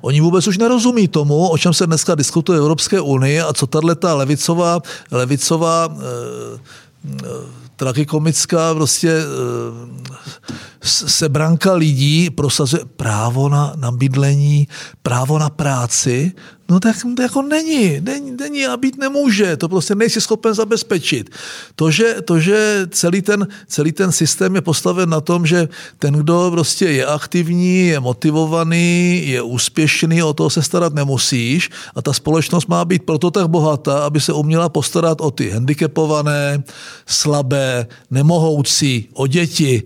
[0.02, 3.68] Oni vůbec už nerozumí tomu, o čem se dneska diskutuje v Evropské unii a co
[3.68, 4.80] tahle ta levicová,
[5.12, 7.28] levicová eh,
[7.76, 14.68] tragikomická prostě eh, sebranka lidí prosazuje právo na, na bydlení,
[15.04, 16.32] právo na práci,
[16.70, 21.30] no tak to jako není, není, není a být nemůže, to prostě nejsi schopen zabezpečit.
[21.76, 25.68] To, že, to, že celý, ten, celý ten systém je postaven na tom, že
[26.00, 31.70] ten, kdo prostě je aktivní, je motivovaný, je úspěšný, o toho se starat nemusíš.
[31.96, 36.64] A ta společnost má být proto tak bohatá, aby se uměla postarat o ty handicapované,
[37.06, 39.84] slabé, nemohoucí, o děti,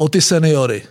[0.00, 0.82] o ty seniory.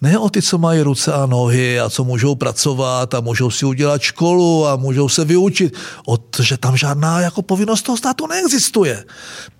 [0.00, 3.66] Ne o ty, co mají ruce a nohy a co můžou pracovat a můžou si
[3.66, 5.74] udělat školu a můžou se vyučit.
[6.06, 9.04] O to, že tam žádná jako povinnost toho státu neexistuje.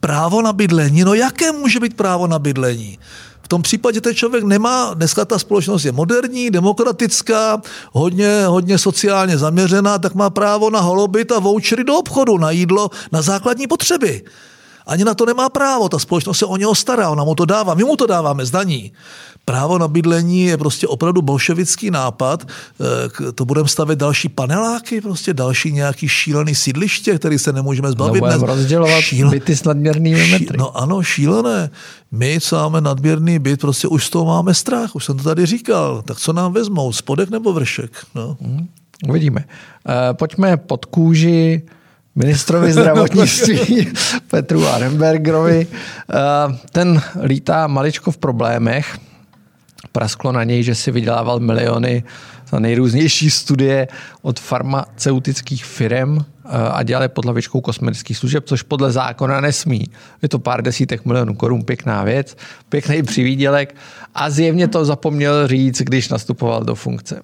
[0.01, 2.99] Právo na bydlení, no jaké může být právo na bydlení?
[3.43, 9.39] V tom případě ten člověk nemá, dneska ta společnost je moderní, demokratická, hodně, hodně sociálně
[9.39, 14.23] zaměřená, tak má právo na holobit a vouchery do obchodu, na jídlo, na základní potřeby.
[14.91, 17.75] Ani na to nemá právo, ta společnost se o něho stará, ona mu to dává,
[17.75, 18.93] my mu to dáváme zdaní.
[19.45, 25.35] Právo na bydlení je prostě opravdu bolševický nápad, eh, to budeme stavět další paneláky, prostě
[25.35, 28.21] další nějaký šílený sídliště, který se nemůžeme zbavit.
[28.21, 29.31] No, rozdělovat Šíl...
[29.31, 30.59] byty s nadměrnými metry.
[30.59, 31.71] No ano, šílené.
[32.11, 35.47] My, co máme nadměrný byt, prostě už z toho máme strach, už jsem to tady
[35.47, 36.03] říkal.
[36.03, 37.91] Tak co nám vezmou, spodek nebo vršek?
[38.15, 38.37] No.
[38.41, 38.69] Hmm,
[39.09, 39.45] uvidíme.
[39.89, 41.63] Uh, pojďme pod kůži
[42.21, 43.93] ministrovi zdravotnictví
[44.31, 45.67] Petru Arenbergerovi.
[45.67, 48.99] Eh, ten lítá maličko v problémech,
[49.93, 52.05] prasklo na něj, že si vydělával miliony
[52.51, 53.89] za nejrůznější studie
[54.23, 59.85] od farmaceutických firm eh, a dělali pod hlavičkou kosmetických služeb, což podle zákona nesmí.
[60.23, 62.37] Je to pár desítek milionů korun, pěkná věc,
[62.69, 63.75] pěkný přivídělek
[64.15, 67.23] a zjevně to zapomněl říct, když nastupoval do funkce.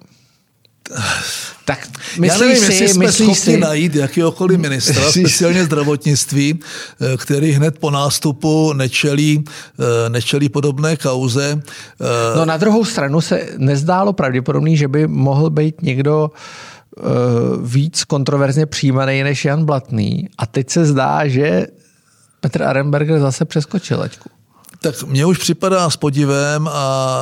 [1.67, 1.87] Tak
[2.19, 3.57] myslíš Já nevím, si, jestli jsme schopni si...
[3.57, 11.61] najít jakýkoliv ministra, speciálně zdravotnictví, eh, který hned po nástupu nečelí, eh, nečelí podobné kauze.
[12.35, 16.31] No na druhou stranu se nezdálo pravděpodobný, že by mohl být někdo
[17.63, 20.29] víc kontroverzně přijímaný než Jan Blatný.
[20.37, 21.67] A teď se zdá, že
[22.39, 24.29] Petr Arenberger zase přeskočil laťku.
[24.81, 27.17] Tak mně už připadá s podivem a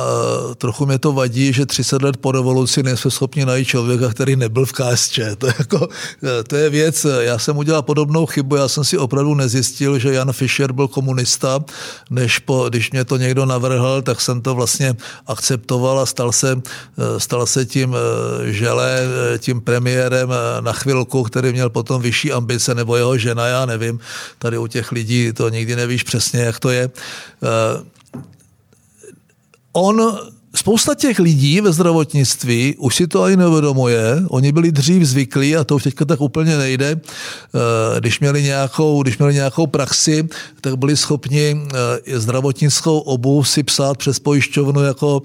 [0.58, 4.66] trochu mě to vadí, že 30 let po revoluci nejsme schopni najít člověka, který nebyl
[4.66, 5.20] v KSČ.
[5.38, 5.88] To je, jako,
[6.46, 10.32] to je věc, já jsem udělal podobnou chybu, já jsem si opravdu nezjistil, že Jan
[10.32, 11.64] Fischer byl komunista,
[12.10, 14.94] než po, když mě to někdo navrhl, tak jsem to vlastně
[15.26, 16.62] akceptoval a stal se,
[17.18, 17.96] stal se tím
[18.44, 19.00] žele,
[19.38, 20.28] tím premiérem
[20.60, 24.00] na chvilku, který měl potom vyšší ambice, nebo jeho žena, já nevím.
[24.38, 26.90] Tady u těch lidí to nikdy nevíš přesně, jak to je.
[27.46, 27.78] Eh,
[29.72, 29.98] on
[30.56, 34.22] Spousta těch lidí ve zdravotnictví už si to ani neuvědomuje.
[34.28, 36.96] Oni byli dřív zvyklí a to už teďka tak úplně nejde.
[36.96, 40.28] Eh, když měli nějakou, když měli nějakou praxi,
[40.60, 41.56] tak byli schopni
[42.06, 45.22] eh, zdravotnickou obu si psát přes pojišťovnu, jako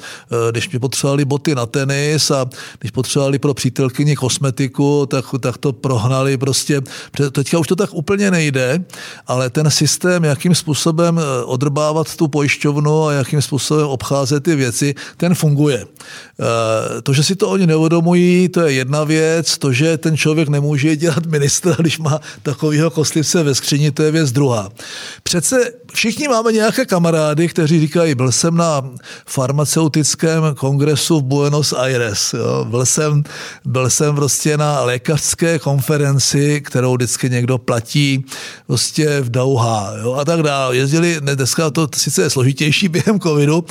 [0.51, 2.45] když mi potřebovali boty na tenis a
[2.79, 6.81] když potřebovali pro přítelkyni kosmetiku, tak, tak to prohnali prostě.
[7.31, 8.83] Teďka už to tak úplně nejde,
[9.27, 15.35] ale ten systém, jakým způsobem odrbávat tu pojišťovnu a jakým způsobem obcházet ty věci, ten
[15.35, 15.85] funguje.
[15.85, 19.57] Eh, to, že si to oni neuvědomují, to je jedna věc.
[19.57, 24.11] To, že ten člověk nemůže dělat ministra, když má takového kostlivce ve skříni, to je
[24.11, 24.69] věc druhá.
[25.23, 28.89] Přece všichni máme nějaké kamarády, kteří říkají, byl jsem na
[29.25, 32.33] farmaceutickém kongresu v Buenos Aires.
[32.33, 32.65] Jo?
[32.69, 33.23] Byl, jsem,
[33.65, 38.25] byl jsem prostě na lékařské konferenci, kterou vždycky někdo platí
[38.67, 40.77] prostě v Dauha a tak dále.
[40.77, 43.65] Jezdili, dneska to sice je složitější během covidu,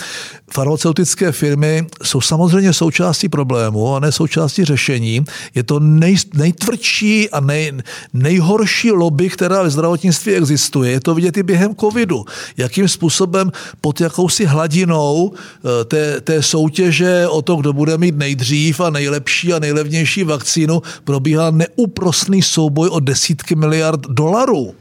[0.52, 5.24] farmaceutické firmy jsou samozřejmě součástí problému a ne součástí řešení.
[5.54, 7.72] Je to nej, nejtvrdší a nej,
[8.12, 10.90] nejhorší lobby, která ve zdravotnictví existuje.
[10.90, 12.09] Je to vidět i během covidu.
[12.56, 18.80] Jakým způsobem pod jakousi hladinou eh, té, té soutěže o to, kdo bude mít nejdřív
[18.80, 24.74] a nejlepší a nejlevnější vakcínu, probíhá neúprostný souboj o desítky miliard dolarů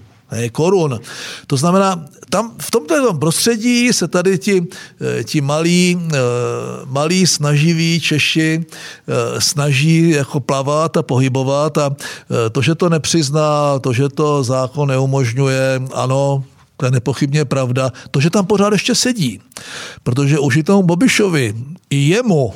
[0.51, 0.99] korun.
[1.47, 4.67] To znamená, tam v tomto prostředí se tady ti,
[5.01, 6.17] eh, ti malí, eh,
[6.85, 8.65] malí snaživí Češi
[9.39, 11.95] snaží jako plavat a pohybovat a
[12.51, 16.43] to, že to nepřizná, to, že to zákon neumožňuje, ano,
[16.79, 19.41] to je nepochybně pravda, to, že tam pořád ještě sedí.
[20.03, 21.55] Protože už i tomu Bobišovi,
[21.89, 22.53] i jemu,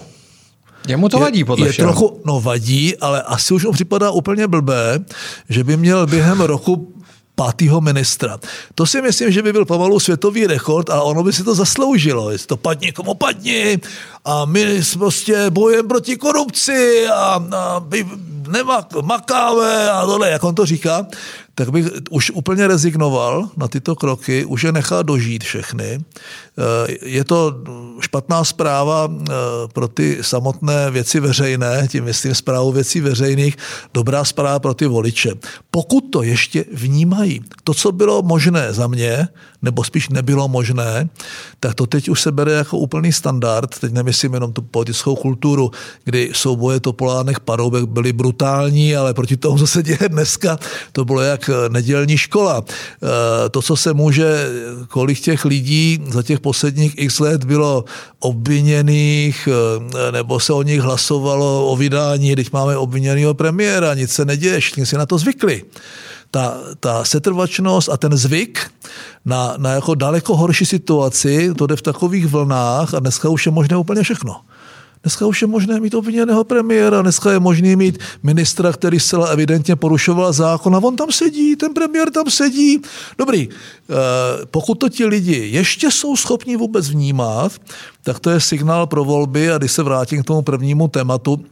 [0.88, 4.48] Jemu to vadí, podle je, je trochu, no vadí, ale asi už mu připadá úplně
[4.48, 5.00] blbé,
[5.50, 6.94] že by měl během roku
[7.36, 8.40] pátého ministra.
[8.76, 12.32] To si myslím, že by byl pomalu světový rekord a ono by si to zasloužilo.
[12.32, 13.80] Jestli to padni, komu padni
[14.26, 17.86] a my prostě bojujeme proti korupci a, a
[18.48, 21.08] nemakáme a tohle, jak on to říká,
[21.56, 26.00] tak bych už úplně rezignoval na tyto kroky, už je nechá dožít všechny.
[26.00, 27.54] Eh, je to
[28.00, 29.34] špatná zpráva eh,
[29.74, 33.58] pro ty samotné věci veřejné, tím myslím zprávu věcí veřejných,
[33.94, 35.32] dobrá zpráva pro ty voliče.
[35.72, 39.28] Pokud to ještě vnímají, to, co bylo možné za mě,
[39.62, 41.10] nebo spíš nebylo možné,
[41.60, 43.80] tak to teď už se bere jako úplný standard.
[43.80, 45.72] Teď nemyslím jenom tu politickou kulturu,
[46.04, 50.60] kdy souboje Topolánek Paroubek byly brutální, ale proti tomu, co se děje dneska,
[50.92, 52.64] to bylo jak nedělní škola.
[52.68, 54.48] Eh, to, co se může,
[54.88, 57.86] kolik těch lidí za těch posledních x let bylo
[58.20, 64.26] obviněných, eh, nebo se o nich hlasovalo o vydání, teď máme obviněného premiéra, nic se
[64.26, 65.64] neděje, všichni si na to zvykli
[66.34, 68.72] ta, ta setrvačnost a ten zvyk
[69.26, 73.52] na, na jako daleko horší situaci, to jde v takových vlnách a dneska už je
[73.52, 74.42] možné úplně všechno.
[75.04, 79.76] Dneska už je možné mít obviněného premiéra, dneska je možné mít ministra, který zcela evidentně
[79.76, 82.82] porušoval zákon a on tam sedí, ten premiér tam sedí.
[83.18, 83.94] Dobrý, eh,
[84.46, 87.52] pokud to ti lidi ještě jsou schopni vůbec vnímat,
[88.04, 91.46] tak to je signál pro volby a když se vrátím k tomu prvnímu tématu,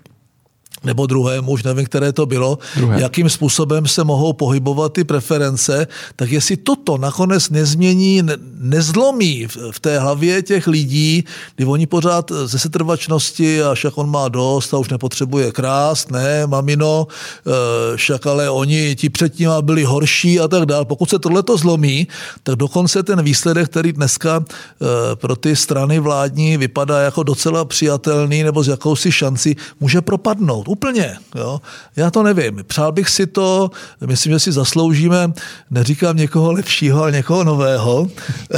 [0.83, 3.01] nebo druhému, už nevím, které to bylo, Druhé.
[3.01, 8.23] jakým způsobem se mohou pohybovat ty preference, tak jestli toto nakonec nezmění,
[8.59, 11.23] nezlomí v té hlavě těch lidí,
[11.55, 16.47] kdy oni pořád ze setrvačnosti a však on má dost a už nepotřebuje krást, ne,
[16.47, 20.85] mamino, eh, však ale oni ti předtím byli horší a tak dále.
[20.85, 22.07] Pokud se tohle to zlomí,
[22.43, 28.43] tak dokonce ten výsledek, který dneska eh, pro ty strany vládní vypadá jako docela přijatelný
[28.43, 31.17] nebo s jakousi šanci, může propadnout Úplně.
[31.35, 31.61] Jo.
[31.95, 32.63] Já to nevím.
[32.67, 33.71] Přál bych si to,
[34.05, 35.31] myslím, že si zasloužíme,
[35.71, 38.07] neříkám někoho lepšího, ale někoho nového.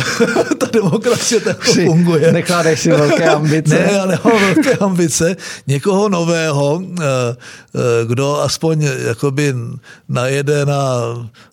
[0.57, 2.31] Ta demokracie tak funguje.
[2.31, 3.73] Nekládeš si velké ambice.
[3.73, 5.35] ne, ale velké ambice.
[5.67, 9.55] Někoho nového, eh, eh, kdo aspoň jakoby
[10.09, 10.91] najede na,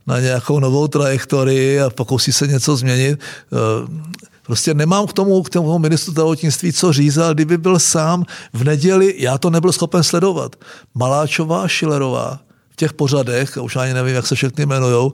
[0.07, 4.21] na nějakou novou trajektorii a pokusí se něco změnit eh,
[4.51, 8.25] Prostě nemám k tomu, k tomu ministru zdravotnictví co říct, ale kdyby byl sám.
[8.53, 10.57] V neděli, já to nebyl schopen sledovat.
[10.95, 15.13] Maláčová, Šilerová v těch pořadech, už ani nevím, jak se všechny jmenujou,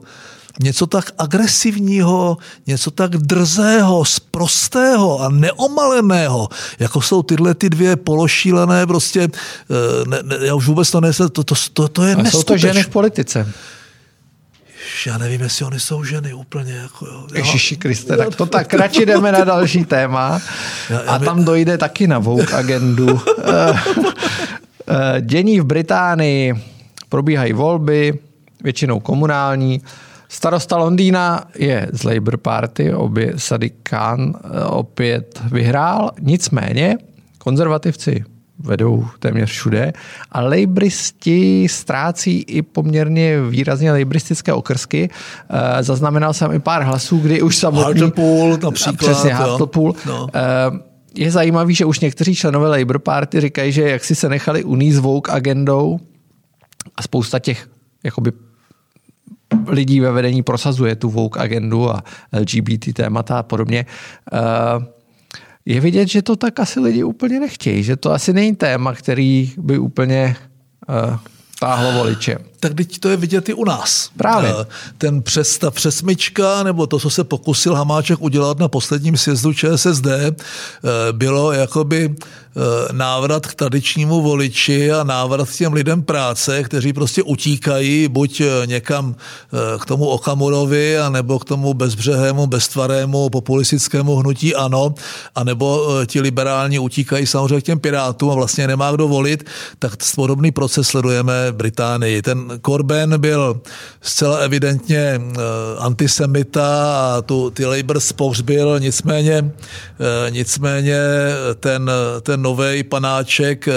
[0.59, 8.87] něco tak agresivního, něco tak drzého, sprostého a neomaleného, jako jsou tyhle ty dvě pološílené,
[8.87, 12.25] prostě, eh, ne, ne, já už vůbec to nejsem, to, to, to, to je a
[12.25, 13.53] jsou to ženy v politice
[15.05, 16.73] já nevím, jestli oni jsou ženy úplně.
[16.73, 17.27] Jako, jo.
[17.33, 20.41] Ježiši Kriste, tak to tak radši jdeme na další téma
[21.07, 23.21] a tam dojde taky na Vogue agendu.
[23.49, 23.79] Eh,
[24.89, 26.53] eh, dění v Británii,
[27.09, 28.19] probíhají volby,
[28.63, 29.81] většinou komunální.
[30.29, 36.97] Starosta Londýna je z Labour Party, obě Sadiq Khan eh, opět vyhrál, nicméně
[37.37, 38.23] konzervativci
[38.67, 39.93] vedou téměř všude.
[40.31, 45.09] A lejbristi ztrácí i poměrně výrazně lejbristické okrsky.
[45.49, 47.83] E, zaznamenal jsem i pár hlasů, kdy už samotný...
[47.83, 48.97] Hartlepool například.
[48.97, 49.95] Přesně, Hartlepool.
[50.05, 50.27] No.
[50.33, 50.41] E,
[51.15, 54.99] je zajímavý, že už někteří členové Labour Party říkají, že jak si se nechali uníst
[54.99, 55.99] Vogue agendou
[56.95, 57.67] a spousta těch
[58.03, 58.31] jakoby
[59.67, 62.03] lidí ve vedení prosazuje tu Vogue agendu a
[62.39, 63.85] LGBT témata a podobně.
[65.67, 69.53] Je vidět, že to tak asi lidi úplně nechtějí, že to asi není téma, který
[69.57, 70.35] by úplně
[70.89, 71.17] uh,
[71.59, 72.37] táhlo voliče.
[72.59, 74.09] Tak teď to je vidět i u nás.
[74.17, 74.53] Právě.
[74.61, 74.65] Eh,
[74.97, 80.07] ten přes, ta přesmyčka, nebo to, co se pokusil Hamáček udělat na posledním sjezdu ČSSD,
[80.07, 80.33] eh,
[81.11, 82.15] bylo jakoby
[82.57, 88.41] Eh, návrat k tradičnímu voliči a návrat k těm lidem práce, kteří prostě utíkají buď
[88.65, 89.15] někam
[89.79, 94.95] k tomu Okamurovi, anebo k tomu bezbřehému, beztvarému populistickému hnutí ANO,
[95.35, 99.43] anebo ti liberální utíkají samozřejmě k těm pirátům a vlastně nemá kdo volit,
[99.79, 102.21] tak podobný proces sledujeme v Británii.
[102.21, 103.61] Ten Corbyn byl
[104.01, 105.21] zcela evidentně
[105.79, 106.67] antisemita
[107.15, 109.51] a tu, ty Labour pohřbil, nicméně,
[110.29, 110.99] nicméně
[111.59, 113.73] ten, ten nový panáček eh,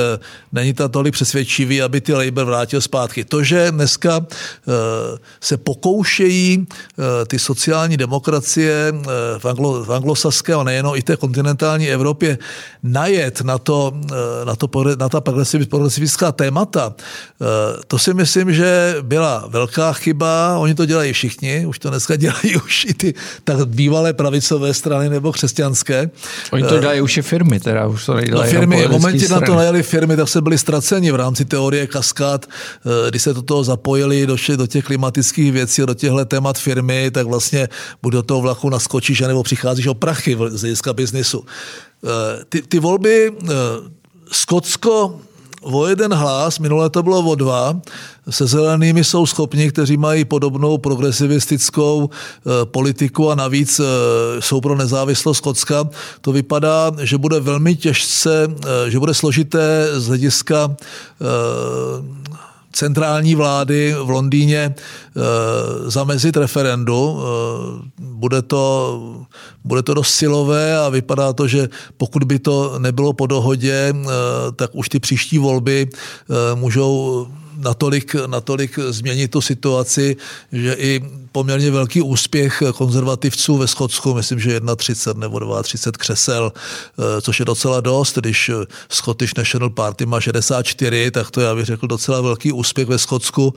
[0.53, 3.25] není to tolik přesvědčivý, aby ty Labour vrátil zpátky.
[3.25, 4.73] To, že dneska eh,
[5.41, 8.93] se pokoušejí eh, ty sociální demokracie
[9.39, 12.39] v, anglo, v anglosaské a nejenom i té kontinentální Evropě
[12.83, 13.93] najet na, to,
[14.45, 16.95] na, to, na ta progresivistická témata,
[17.87, 18.60] to si myslím, že
[19.03, 20.59] byla velká chyba.
[20.59, 25.09] Oni to dělají všichni, už to dneska dělají už i ty tak bývalé pravicové strany
[25.09, 26.11] nebo křesťanské.
[26.53, 28.55] Oni to dělají už i firmy, teda už to nedělají.
[28.55, 31.87] No, firmy, v momentě na to najeli firmy, tak se byli ztraceni v rámci teorie
[31.87, 36.59] kaskád, eh, když se do toho zapojili do, do těch klimatických věcí, do těchto témat
[36.59, 37.69] firmy, tak vlastně
[38.03, 41.45] buď do toho vlaku naskočíš, nebo přicházíš o prachy z hlediska biznisu.
[42.05, 43.51] Eh, ty, ty volby eh,
[44.33, 45.21] Skotsko
[45.61, 47.81] o jeden hlas, minule to bylo o dva,
[48.31, 53.85] se zelenými jsou schopni, kteří mají podobnou progresivistickou e, politiku a navíc e,
[54.41, 55.89] jsou pro nezávislost Skotska.
[56.21, 58.49] To vypadá, že bude velmi těžce,
[58.87, 60.77] e, že bude složité z hlediska
[62.73, 64.75] centrální vlády v Londýně e,
[65.91, 67.19] zamezit referendu.
[67.19, 67.25] E,
[67.99, 69.27] bude, to,
[69.65, 73.95] bude to dost silové a vypadá to, že pokud by to nebylo po dohodě, e,
[74.57, 75.89] tak už ty příští volby
[76.55, 77.27] můžou
[77.61, 80.17] natolik, natolik změnit tu situaci,
[80.53, 81.01] že i
[81.33, 87.45] poměrně velký úspěch konzervativců ve Skotsku, myslím, že 31 nebo 32 křesel, eh, což je
[87.45, 88.51] docela dost, když
[88.89, 93.55] Scottish National Party má 64, tak to já bych řekl docela velký úspěch ve Skotsku.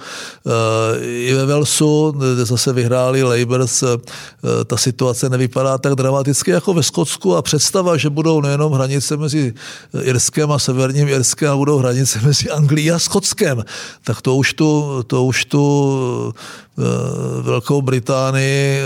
[0.47, 3.87] Eh, I ve Walesu, kde zase vyhráli Labours, eh,
[4.65, 9.53] ta situace nevypadá tak dramaticky jako ve Skotsku a představa, že budou nejenom hranice mezi
[10.01, 13.63] Irskem a Severním Irskem, a budou hranice mezi Anglií a Skotskem,
[14.01, 14.69] tak to už tu,
[15.07, 15.63] to už tu
[17.41, 18.81] Velkou Británii,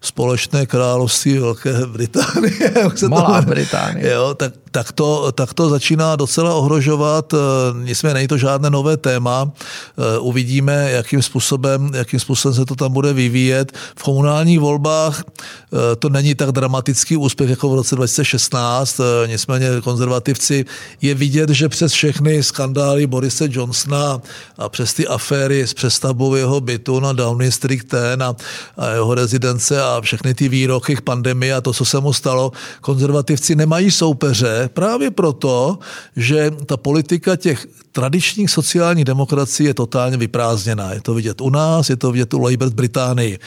[0.00, 2.74] společné království Velké Británie.
[3.08, 4.12] Malá Británie.
[4.12, 7.34] Jo, tak tak to, tak to začíná docela ohrožovat.
[7.34, 7.38] Eh,
[7.84, 9.52] nicméně není to žádné nové téma.
[9.52, 13.72] Eh, uvidíme, jakým způsobem, jakým způsobem se to tam bude vyvíjet.
[13.96, 19.00] V komunálních volbách eh, to není tak dramatický úspěch jako v roce 2016.
[19.26, 20.64] Nicméně konzervativci
[21.02, 24.20] je vidět, že přes všechny skandály Borise Johnsona
[24.58, 28.36] a přes ty aféry s přestavbou jeho bytu na Downing Street 10 a,
[28.76, 32.52] a jeho rezidence a všechny ty výroky k pandemii a to, co se mu stalo,
[32.80, 35.78] konzervativci nemají soupeře právě proto,
[36.16, 40.92] že ta politika těch tradičních sociálních demokracií je totálně vyprázdněná.
[40.92, 43.38] Je to vidět u nás, je to vidět u Labour v Británii.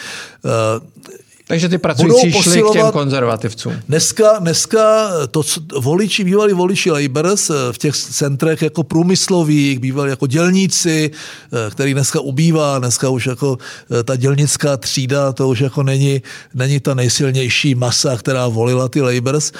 [1.47, 3.73] Takže ty pracující šli k těm konzervativcům.
[3.89, 10.09] Dneska, dneska to, co voliči, bývalí voliči Labours eh, v těch centrech jako průmyslových, bývali
[10.09, 13.57] jako dělníci, eh, který dneska ubývá, dneska už jako
[13.99, 16.21] eh, ta dělnická třída, to už jako není,
[16.53, 19.51] není ta nejsilnější masa, která volila ty Labours.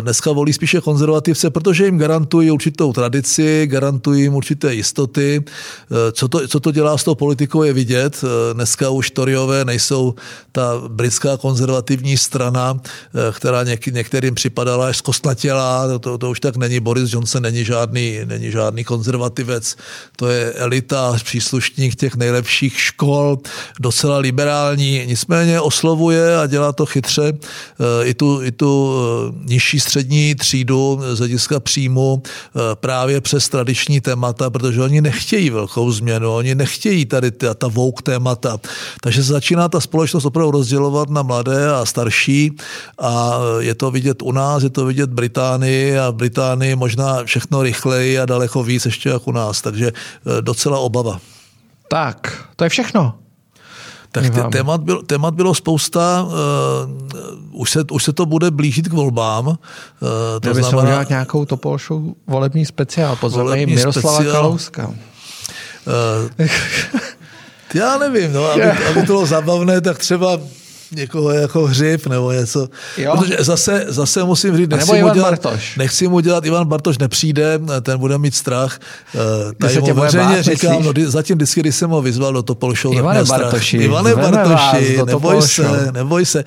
[0.00, 5.44] Dneska volí spíše konzervativce, protože jim garantují určitou tradici, garantují jim určité jistoty.
[6.12, 8.24] Co to, co to dělá s tou politikou je vidět.
[8.52, 10.14] Dneska už Toryové nejsou
[10.52, 16.40] ta britská politická konzervativní strana, eh, která něk, některým připadala až zkostnatělá, to, to už
[16.40, 16.80] tak není.
[16.80, 19.76] Boris Johnson není žádný, není žádný konzervativec,
[20.16, 23.38] to je elita, příslušník těch nejlepších škol,
[23.80, 29.80] docela liberální, nicméně oslovuje a dělá to chytře eh, i tu, i tu eh, nižší
[29.80, 32.22] střední třídu z hlediska příjmu
[32.74, 38.02] právě přes tradiční témata, protože oni nechtějí velkou změnu, oni nechtějí tady ta, ta vouk
[38.02, 38.60] témata.
[39.00, 42.56] Takže se začíná ta společnost opravdu rozdělovat na na mladé a starší
[42.98, 47.62] a je to vidět u nás, je to vidět Británii a v Británii možná všechno
[47.62, 51.20] rychleji a daleko víc ještě jak u nás, takže eh, docela obava.
[51.88, 53.14] Tak, to je všechno.
[54.12, 58.92] Tak témat, byl, témat bylo spousta, uh, už, se, už se to bude blížit k
[58.92, 59.46] volbám.
[59.46, 59.54] Uh,
[60.42, 64.42] to Měli znamená, udělat nějakou Topol Show volební speciál, pozveme Miroslava speciál.
[64.42, 64.86] Kalouska.
[64.88, 66.46] Uh,
[67.74, 70.38] já nevím, no, aby, aby to bylo zabavné, tak třeba
[70.92, 72.68] někoho jako hřiv nebo něco.
[72.96, 73.16] Jo?
[73.16, 75.76] Protože zase, zase musím říct, nechci, mu dělat, Bartoš.
[75.76, 78.78] nechci mu dělat, Ivan Bartoš nepřijde, ten bude mít strach.
[79.14, 79.18] Eh,
[79.54, 83.24] tady mu veřejně říkám, no, zatím vždycky, když jsem ho vyzval do Topol Show, Ivane
[83.24, 86.44] Bartoši, Ivane Bartoši, neboj se, neboj se.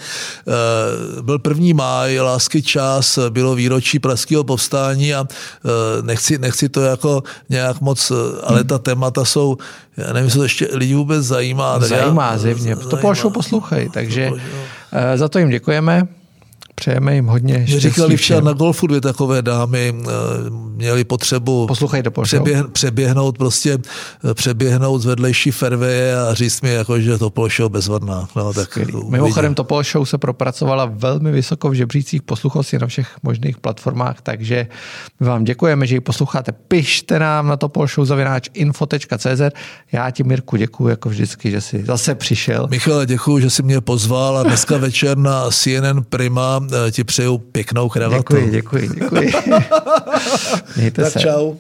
[1.18, 6.82] Uh, byl první máj, lásky čas, bylo výročí pražského povstání a uh, nechci, nechci to
[6.82, 8.12] jako nějak moc,
[8.44, 8.68] ale hmm.
[8.68, 9.58] ta témata jsou
[9.98, 11.80] já nevím, jestli to ještě lidi vůbec zajímá.
[11.80, 12.76] Zajímá, já, zjevně.
[12.76, 14.40] To Polšou poslouchají, takže uh,
[15.16, 16.08] za to jim děkujeme.
[16.76, 17.90] Přejeme jim hodně štěstí.
[17.90, 20.10] Říkali včera na golfu dvě takové dámy, eh,
[20.50, 23.78] měli potřebu Poslouchej do přeběh, přeběhnout, prostě
[24.30, 28.28] eh, přeběhnout z vedlejší ferveje a říct mi, jako, že to Show bezvadná.
[28.36, 33.58] No, tak Mimochodem to Show se propracovala velmi vysoko v žebřících posluchosti na všech možných
[33.58, 34.68] platformách, takže
[35.20, 36.52] my vám děkujeme, že ji posloucháte.
[36.52, 39.42] Pište nám na Show zavináč info.cz.
[39.92, 42.68] Já ti, Mirku, děkuji jako vždycky, že jsi zase přišel.
[42.70, 47.38] Michal, děkuji, že jsi mě pozval a dneska večer na CNN Prima Eh, ti přeju
[47.38, 48.36] pěknou kravatu.
[48.36, 49.32] Děkuji, děkuji, děkuji.
[50.78, 51.20] Mějte tak se.
[51.20, 51.56] čau.